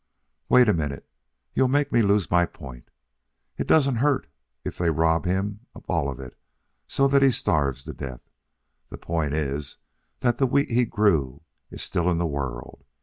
[0.49, 1.07] "Wait a minute.
[1.53, 2.89] You'll make me lose my point.
[3.59, 4.25] It doesn't hurt
[4.65, 6.35] if they rob him of all of it
[6.87, 8.27] so that he starves to death.
[8.89, 9.77] The point is
[10.21, 12.83] that the wheat he grew is still in the world.